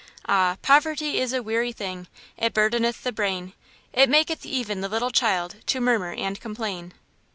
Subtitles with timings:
[0.27, 0.57] "Ah!
[0.63, 2.07] poverty is a weary thing!
[2.35, 3.53] It burdeneth the brain,
[3.93, 6.93] it maketh even the little child To murmur and complain."